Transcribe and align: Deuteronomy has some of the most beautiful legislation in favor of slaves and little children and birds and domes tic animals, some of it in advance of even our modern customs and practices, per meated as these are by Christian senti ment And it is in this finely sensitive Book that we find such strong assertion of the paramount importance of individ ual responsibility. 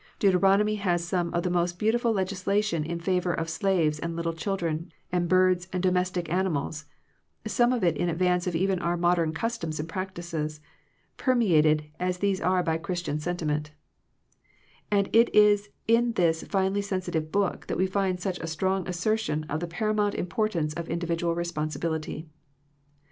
Deuteronomy 0.17 0.77
has 0.77 1.03
some 1.05 1.31
of 1.31 1.43
the 1.43 1.49
most 1.51 1.77
beautiful 1.77 2.11
legislation 2.11 2.83
in 2.83 2.99
favor 2.99 3.31
of 3.31 3.47
slaves 3.47 3.99
and 3.99 4.15
little 4.15 4.33
children 4.33 4.91
and 5.11 5.29
birds 5.29 5.67
and 5.71 5.83
domes 5.83 6.09
tic 6.09 6.27
animals, 6.27 6.85
some 7.45 7.71
of 7.71 7.83
it 7.83 7.95
in 7.97 8.09
advance 8.09 8.47
of 8.47 8.55
even 8.55 8.79
our 8.79 8.97
modern 8.97 9.31
customs 9.31 9.79
and 9.79 9.87
practices, 9.87 10.59
per 11.17 11.35
meated 11.35 11.91
as 11.99 12.17
these 12.17 12.41
are 12.41 12.63
by 12.63 12.79
Christian 12.79 13.19
senti 13.19 13.45
ment 13.45 13.73
And 14.89 15.07
it 15.13 15.29
is 15.35 15.69
in 15.87 16.13
this 16.13 16.41
finely 16.45 16.81
sensitive 16.81 17.31
Book 17.31 17.67
that 17.67 17.77
we 17.77 17.85
find 17.85 18.19
such 18.19 18.41
strong 18.49 18.87
assertion 18.87 19.43
of 19.49 19.59
the 19.59 19.67
paramount 19.67 20.15
importance 20.15 20.73
of 20.73 20.87
individ 20.87 21.19
ual 21.19 21.35
responsibility. 21.35 22.27